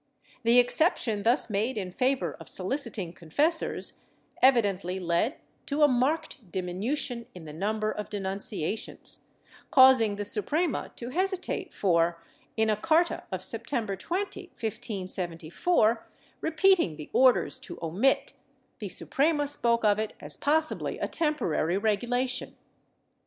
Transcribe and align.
The 0.41 0.57
exception 0.57 1.21
thus 1.21 1.47
made 1.47 1.77
in 1.77 1.91
favor 1.91 2.35
of 2.39 2.47
sohciting 2.47 3.13
confessors 3.13 3.99
evidently 4.41 4.99
led 4.99 5.35
to 5.67 5.83
a 5.83 5.87
marked 5.87 6.49
diminution 6.51 7.27
in 7.35 7.45
the 7.45 7.53
number 7.53 7.91
of 7.91 8.09
denunciations, 8.09 9.25
causing 9.69 10.15
the 10.15 10.25
Suprema 10.25 10.91
to 10.95 11.09
hesitate 11.09 11.71
for, 11.71 12.19
in 12.57 12.67
a 12.71 12.75
carta 12.75 13.25
of 13.31 13.43
September 13.43 13.95
20, 13.95 14.45
1574, 14.53 16.07
repeating 16.41 16.95
the 16.95 17.11
orders 17.13 17.59
to 17.59 17.77
omit, 17.79 18.33
the 18.79 18.89
Suprema 18.89 19.45
spoke 19.45 19.85
of 19.85 19.99
it 19.99 20.15
as 20.19 20.35
possibly 20.35 20.97
a 20.97 21.07
temporary 21.07 21.77
regulation. 21.77 22.55